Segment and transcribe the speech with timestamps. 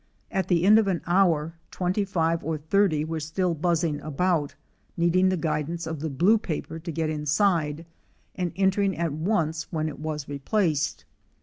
[0.31, 4.55] At the end of an hour twenty five or thirty were still buzzing about,
[4.97, 7.85] needing the guidance of the blue paper to get inside,
[8.33, 11.05] and entering at once when it was replaced.